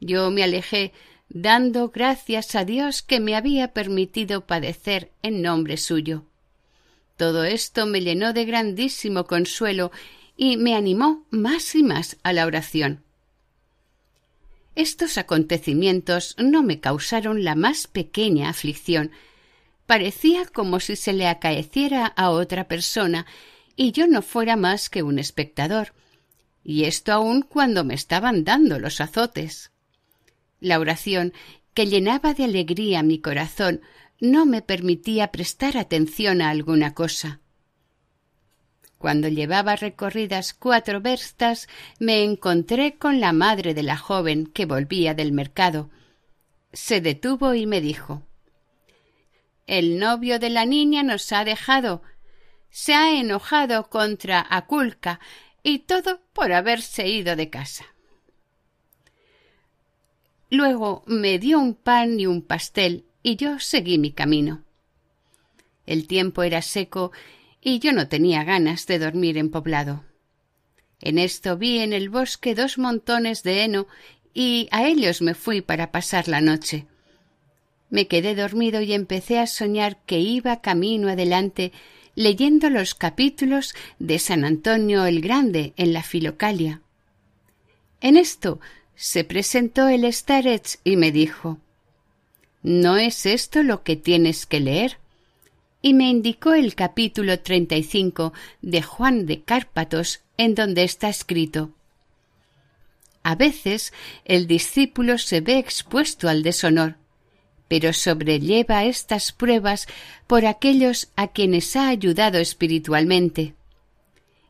Yo 0.00 0.30
me 0.30 0.44
alejé 0.44 0.92
dando 1.28 1.88
gracias 1.88 2.54
a 2.54 2.64
Dios 2.64 3.02
que 3.02 3.18
me 3.18 3.34
había 3.34 3.72
permitido 3.72 4.46
padecer 4.46 5.10
en 5.22 5.42
nombre 5.42 5.76
suyo. 5.76 6.24
Todo 7.18 7.42
esto 7.42 7.84
me 7.84 8.00
llenó 8.00 8.32
de 8.32 8.44
grandísimo 8.44 9.24
consuelo 9.24 9.90
y 10.36 10.56
me 10.56 10.76
animó 10.76 11.26
más 11.30 11.74
y 11.74 11.82
más 11.82 12.16
a 12.22 12.32
la 12.32 12.46
oración. 12.46 13.02
Estos 14.76 15.18
acontecimientos 15.18 16.36
no 16.38 16.62
me 16.62 16.78
causaron 16.78 17.42
la 17.42 17.56
más 17.56 17.88
pequeña 17.88 18.48
aflicción. 18.48 19.10
Parecía 19.84 20.46
como 20.46 20.78
si 20.78 20.94
se 20.94 21.12
le 21.12 21.26
acaeciera 21.26 22.06
a 22.06 22.30
otra 22.30 22.68
persona 22.68 23.26
y 23.74 23.90
yo 23.90 24.06
no 24.06 24.22
fuera 24.22 24.54
más 24.54 24.88
que 24.88 25.02
un 25.02 25.18
espectador, 25.18 25.94
y 26.62 26.84
esto 26.84 27.12
aun 27.12 27.42
cuando 27.42 27.82
me 27.82 27.94
estaban 27.94 28.44
dando 28.44 28.78
los 28.78 29.00
azotes. 29.00 29.72
La 30.60 30.78
oración, 30.78 31.32
que 31.74 31.86
llenaba 31.86 32.32
de 32.34 32.44
alegría 32.44 33.02
mi 33.02 33.18
corazón, 33.18 33.80
no 34.20 34.46
me 34.46 34.62
permitía 34.62 35.30
prestar 35.30 35.76
atención 35.76 36.42
a 36.42 36.50
alguna 36.50 36.94
cosa. 36.94 37.40
Cuando 38.98 39.28
llevaba 39.28 39.76
recorridas 39.76 40.52
cuatro 40.52 41.00
verstas, 41.00 41.68
me 42.00 42.24
encontré 42.24 42.96
con 42.96 43.20
la 43.20 43.32
madre 43.32 43.72
de 43.72 43.84
la 43.84 43.96
joven 43.96 44.46
que 44.46 44.66
volvía 44.66 45.14
del 45.14 45.30
mercado. 45.30 45.88
Se 46.72 47.00
detuvo 47.00 47.54
y 47.54 47.66
me 47.66 47.80
dijo 47.80 48.22
El 49.68 50.00
novio 50.00 50.40
de 50.40 50.50
la 50.50 50.66
niña 50.66 51.04
nos 51.04 51.32
ha 51.32 51.44
dejado. 51.44 52.02
Se 52.70 52.92
ha 52.92 53.18
enojado 53.18 53.88
contra 53.88 54.44
Aculca 54.50 55.20
y 55.62 55.80
todo 55.80 56.20
por 56.32 56.52
haberse 56.52 57.06
ido 57.06 57.36
de 57.36 57.50
casa. 57.50 57.86
Luego 60.50 61.04
me 61.06 61.38
dio 61.38 61.60
un 61.60 61.74
pan 61.74 62.18
y 62.18 62.26
un 62.26 62.42
pastel 62.42 63.07
y 63.28 63.36
yo 63.36 63.58
seguí 63.58 63.98
mi 63.98 64.12
camino. 64.12 64.62
El 65.84 66.06
tiempo 66.06 66.42
era 66.42 66.62
seco 66.62 67.12
y 67.60 67.78
yo 67.78 67.92
no 67.92 68.08
tenía 68.08 68.42
ganas 68.42 68.86
de 68.86 68.98
dormir 68.98 69.36
en 69.36 69.50
poblado. 69.50 70.04
En 71.02 71.18
esto 71.18 71.58
vi 71.58 71.80
en 71.80 71.92
el 71.92 72.08
bosque 72.08 72.54
dos 72.54 72.78
montones 72.78 73.42
de 73.42 73.64
heno 73.64 73.86
y 74.32 74.68
a 74.70 74.86
ellos 74.86 75.20
me 75.20 75.34
fui 75.34 75.60
para 75.60 75.92
pasar 75.92 76.26
la 76.26 76.40
noche. 76.40 76.86
Me 77.90 78.06
quedé 78.08 78.34
dormido 78.34 78.80
y 78.80 78.94
empecé 78.94 79.38
a 79.38 79.46
soñar 79.46 79.98
que 80.06 80.18
iba 80.20 80.62
camino 80.62 81.10
adelante 81.10 81.72
leyendo 82.14 82.70
los 82.70 82.94
capítulos 82.94 83.74
de 83.98 84.18
San 84.18 84.44
Antonio 84.44 85.04
el 85.04 85.20
Grande 85.20 85.74
en 85.76 85.92
la 85.92 86.02
Filocalia. 86.02 86.80
En 88.00 88.16
esto 88.16 88.58
se 88.94 89.24
presentó 89.24 89.86
el 89.88 90.10
starets 90.10 90.80
y 90.82 90.96
me 90.96 91.12
dijo 91.12 91.60
¿No 92.62 92.96
es 92.96 93.26
esto 93.26 93.62
lo 93.62 93.82
que 93.82 93.96
tienes 93.96 94.46
que 94.46 94.60
leer? 94.60 94.98
y 95.80 95.94
me 95.94 96.08
indicó 96.10 96.54
el 96.54 96.74
capítulo 96.74 97.38
treinta 97.40 97.76
y 97.76 97.82
cinco 97.82 98.32
de 98.62 98.82
Juan 98.82 99.26
de 99.26 99.42
Cárpatos, 99.42 100.20
en 100.36 100.54
donde 100.54 100.84
está 100.84 101.08
escrito 101.08 101.70
A 103.22 103.34
veces 103.34 103.92
el 104.24 104.46
discípulo 104.46 105.18
se 105.18 105.40
ve 105.40 105.58
expuesto 105.58 106.28
al 106.28 106.42
deshonor, 106.42 106.96
pero 107.68 107.92
sobrelleva 107.92 108.84
estas 108.84 109.32
pruebas 109.32 109.86
por 110.26 110.46
aquellos 110.46 111.08
a 111.16 111.28
quienes 111.28 111.76
ha 111.76 111.88
ayudado 111.88 112.38
espiritualmente, 112.38 113.54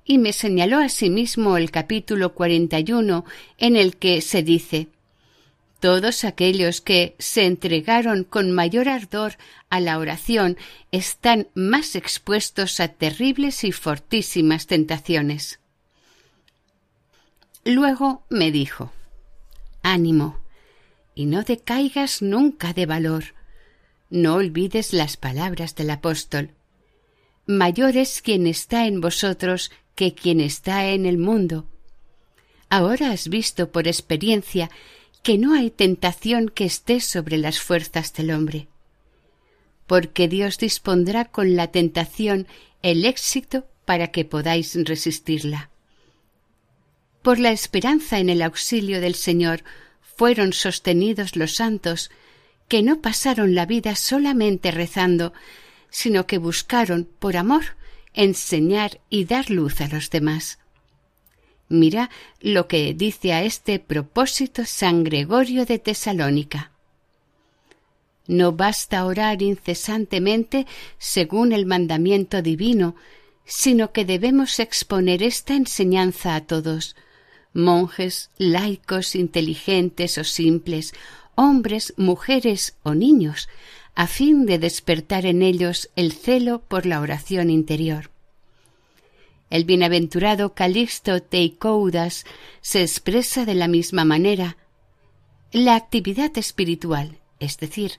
y 0.05 0.19
me 0.19 0.33
señaló 0.33 0.79
asimismo 0.79 1.59
el 1.59 1.71
capítulo 1.71 2.33
41 2.35 3.25
en 3.59 3.77
el 3.77 3.97
que 3.97 4.23
se 4.23 4.43
dice 4.43 4.89
todos 5.81 6.25
aquellos 6.25 6.81
que 6.81 7.15
se 7.19 7.45
entregaron 7.45 8.25
con 8.25 8.53
mayor 8.53 8.89
ardor 8.89 9.37
a 9.71 9.81
la 9.81 9.99
oración 9.99 10.57
están 10.93 11.49
más 11.55 11.95
expuestos 11.95 12.81
a 12.81 12.89
terribles 12.89 13.65
y 13.65 13.73
fortísimas 13.73 14.67
tentaciones. 14.67 15.61
Luego 17.65 18.25
me 18.29 18.51
dijo 18.51 18.93
Ánimo, 19.83 20.41
y 21.15 21.27
no 21.27 21.43
decaigas 21.43 22.23
nunca 22.23 22.73
de 22.73 22.87
valor. 22.87 23.35
No 24.11 24.35
olvides 24.35 24.93
las 24.93 25.17
palabras 25.17 25.75
del 25.75 25.91
apóstol. 25.91 26.51
Mayor 27.47 27.97
es 27.97 28.23
quien 28.23 28.47
está 28.47 28.87
en 28.87 29.01
vosotros 29.01 29.71
que 29.95 30.15
quien 30.15 30.41
está 30.41 30.89
en 30.91 31.07
el 31.07 31.19
mundo. 31.19 31.67
Ahora 32.71 33.11
has 33.11 33.29
visto 33.29 33.71
por 33.73 33.89
experiencia 33.89 34.71
que 35.29 35.37
no 35.37 35.53
hay 35.53 35.69
tentación 35.69 36.49
que 36.49 36.65
esté 36.65 37.03
sobre 37.03 37.37
las 37.37 37.61
fuerzas 37.61 38.15
del 38.15 38.31
hombre, 38.31 38.67
porque 39.87 40.27
Dios 40.27 40.57
dispondrá 40.57 41.27
con 41.27 41.55
la 41.55 41.67
tentación 41.67 42.47
el 42.83 43.05
éxito 43.05 43.67
para 43.85 44.07
que 44.07 44.25
podáis 44.25 44.75
resistirla. 44.87 45.69
Por 47.21 47.41
la 47.41 47.51
esperanza 47.51 48.21
en 48.21 48.31
el 48.31 48.41
auxilio 48.41 49.03
del 49.03 49.15
Señor 49.15 49.65
fueron 50.01 50.55
sostenidos 50.55 51.37
los 51.37 51.57
santos, 51.57 52.11
que 52.67 52.83
no 52.83 53.03
pasaron 53.03 53.55
la 53.55 53.67
vida 53.67 53.97
solamente 53.97 54.71
rezando, 54.71 55.35
sino 55.91 56.27
que 56.27 56.39
buscaron, 56.39 57.07
por 57.19 57.37
amor, 57.37 57.77
enseñar 58.15 58.99
y 59.11 59.27
dar 59.27 59.51
luz 59.51 59.83
a 59.83 59.89
los 59.89 60.09
demás. 60.09 60.59
Mira 61.69 62.11
lo 62.41 62.67
que 62.67 62.95
dice 62.95 63.33
a 63.33 63.43
este 63.43 63.79
propósito 63.79 64.65
San 64.65 65.05
Gregorio 65.05 65.67
de 65.67 65.79
Tesalónica. 65.79 66.71
No 68.27 68.53
basta 68.53 69.05
orar 69.05 69.43
incesantemente 69.43 70.67
según 70.99 71.53
el 71.53 71.67
mandamiento 71.67 72.43
divino, 72.43 72.95
sino 73.45 73.93
que 73.93 74.05
debemos 74.05 74.59
exponer 74.61 75.23
esta 75.23 75.55
enseñanza 75.55 76.35
a 76.35 76.43
todos, 76.43 76.97
monjes, 77.55 78.31
laicos, 78.37 79.15
inteligentes 79.15 80.19
o 80.19 80.25
simples, 80.25 80.93
hombres, 81.35 81.95
mujeres 81.97 82.77
o 82.83 82.95
niños, 82.95 83.49
a 83.95 84.07
fin 84.07 84.47
de 84.47 84.59
despertar 84.59 85.25
en 85.25 85.43
ellos 85.43 85.91
el 85.97 86.13
celo 86.13 86.61
por 86.61 86.87
la 86.87 87.01
oración 87.01 87.51
interior. 87.51 88.11
El 89.51 89.65
bienaventurado 89.65 90.53
Calixto 90.53 91.23
Teicoudas 91.23 92.25
se 92.61 92.83
expresa 92.83 93.47
de 93.47 93.55
la 93.55 93.67
misma 93.67 94.05
manera. 94.05 94.59
La 95.53 95.75
actividad 95.75 96.37
espiritual, 96.37 97.19
es 97.41 97.57
decir, 97.59 97.93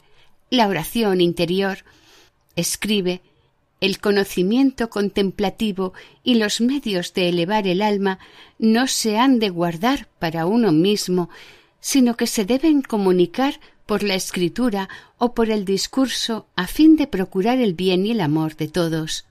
la 0.52 0.68
oración 0.68 1.22
interior, 1.22 1.80
escribe 2.56 3.22
el 3.82 4.00
conocimiento 4.00 4.90
contemplativo 4.90 5.94
y 6.24 6.36
los 6.36 6.62
medios 6.62 7.14
de 7.14 7.30
elevar 7.30 7.66
el 7.66 7.82
alma 7.82 8.20
no 8.60 8.88
se 8.88 9.18
han 9.18 9.40
de 9.40 9.50
guardar 9.50 10.08
para 10.20 10.46
uno 10.46 10.72
mismo, 10.72 11.30
sino 11.80 12.16
que 12.16 12.28
se 12.28 12.46
deben 12.46 12.82
comunicar 12.82 13.60
por 13.88 14.04
la 14.04 14.14
escritura 14.14 14.88
o 15.18 15.34
por 15.34 15.50
el 15.50 15.66
discurso 15.66 16.46
a 16.56 16.68
fin 16.68 16.96
de 16.96 17.08
procurar 17.08 17.58
el 17.58 17.74
bien 17.74 18.06
y 18.06 18.12
el 18.12 18.22
amor 18.22 18.56
de 18.56 18.68
todos 18.68 19.26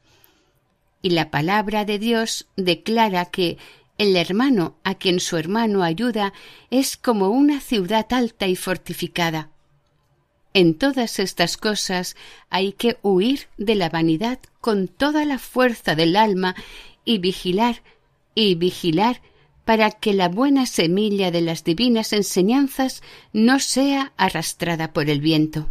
y 1.02 1.10
la 1.10 1.30
palabra 1.30 1.84
de 1.84 1.98
Dios 1.98 2.46
declara 2.56 3.26
que 3.26 3.58
el 3.98 4.16
hermano 4.16 4.76
a 4.84 4.94
quien 4.94 5.20
su 5.20 5.36
hermano 5.36 5.82
ayuda 5.82 6.32
es 6.70 6.96
como 6.96 7.30
una 7.30 7.60
ciudad 7.60 8.06
alta 8.10 8.46
y 8.46 8.56
fortificada. 8.56 9.50
En 10.54 10.74
todas 10.74 11.18
estas 11.18 11.56
cosas 11.56 12.16
hay 12.48 12.72
que 12.72 12.96
huir 13.02 13.48
de 13.58 13.74
la 13.74 13.90
vanidad 13.90 14.38
con 14.60 14.88
toda 14.88 15.24
la 15.24 15.38
fuerza 15.38 15.94
del 15.94 16.16
alma 16.16 16.54
y 17.04 17.18
vigilar 17.18 17.82
y 18.34 18.54
vigilar 18.54 19.20
para 19.64 19.90
que 19.90 20.14
la 20.14 20.28
buena 20.28 20.64
semilla 20.64 21.30
de 21.30 21.42
las 21.42 21.62
divinas 21.62 22.12
enseñanzas 22.12 23.02
no 23.32 23.60
sea 23.60 24.12
arrastrada 24.16 24.92
por 24.92 25.10
el 25.10 25.20
viento. 25.20 25.68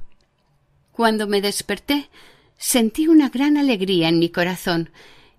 Cuando 0.91 1.27
me 1.27 1.41
desperté, 1.41 2.09
sentí 2.57 3.07
una 3.07 3.29
gran 3.29 3.57
alegría 3.57 4.09
en 4.09 4.19
mi 4.19 4.29
corazón, 4.29 4.91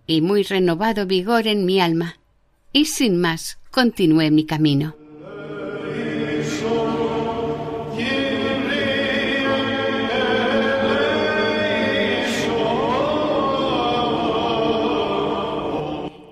y 0.08 0.22
muy 0.22 0.42
renovado 0.42 1.06
vigor 1.06 1.46
en 1.46 1.66
mi 1.66 1.80
alma, 1.80 2.18
y 2.72 2.86
sin 2.86 3.20
más 3.20 3.58
continué 3.70 4.32
mi 4.32 4.44
camino. 4.46 4.96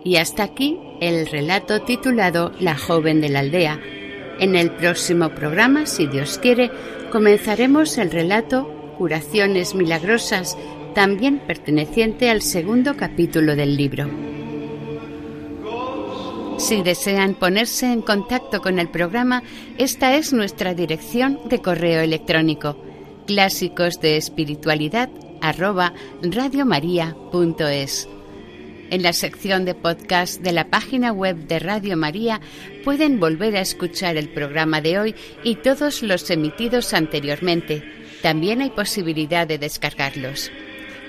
Y 0.03 0.17
hasta 0.17 0.45
aquí 0.45 0.79
el 1.01 1.27
relato 1.27 1.83
titulado 1.83 2.53
La 2.61 2.79
joven 2.79 3.21
de 3.21 3.29
la 3.29 3.41
aldea. 3.41 3.79
En 4.39 4.55
el 4.55 4.71
próximo 4.71 5.31
programa, 5.31 5.85
si 5.85 6.07
Dios 6.07 6.39
quiere, 6.39 6.71
comenzaremos 7.11 7.99
el 7.99 8.11
relato 8.11 8.73
Curaciones 8.97 9.75
Milagrosas 9.75 10.57
también 10.97 11.41
perteneciente 11.41 12.31
al 12.31 12.41
segundo 12.41 12.97
capítulo 12.97 13.55
del 13.55 13.77
libro. 13.77 14.09
Si 16.57 16.81
desean 16.81 17.35
ponerse 17.35 17.93
en 17.93 18.01
contacto 18.01 18.63
con 18.63 18.79
el 18.79 18.89
programa, 18.89 19.43
esta 19.77 20.17
es 20.17 20.33
nuestra 20.33 20.73
dirección 20.73 21.39
de 21.51 21.61
correo 21.61 22.01
electrónico 22.01 22.83
clásicos 23.27 24.01
de 24.01 24.17
espiritualidad. 24.17 25.11
En 28.91 29.03
la 29.03 29.13
sección 29.13 29.65
de 29.67 29.75
podcast 29.75 30.41
de 30.41 30.53
la 30.53 30.71
página 30.71 31.13
web 31.13 31.37
de 31.47 31.59
Radio 31.59 31.97
María 31.99 32.41
pueden 32.85 33.21
volver 33.21 33.55
a 33.57 33.61
escuchar 33.61 34.17
el 34.17 34.31
programa 34.31 34.81
de 34.81 34.99
hoy 34.99 35.15
y 35.45 35.57
todos 35.57 36.03
los 36.03 36.31
emitidos 36.31 36.95
anteriormente. 36.95 37.83
También 38.23 38.63
hay 38.63 38.71
posibilidad 38.71 39.47
de 39.47 39.59
descargarlos. 39.59 40.51